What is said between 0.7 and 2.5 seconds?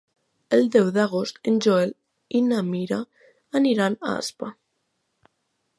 deu d'agost en Joel i